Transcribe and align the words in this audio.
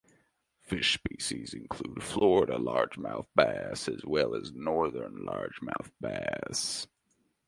Fish 0.61 0.95
species 0.95 1.53
include 1.53 2.01
Florida 2.01 2.57
largemouth 2.57 3.27
bass 3.35 3.87
as 3.87 4.03
well 4.03 4.33
as 4.33 4.51
Northern 4.51 5.19
largemouth 5.27 5.91
bass. 5.99 6.87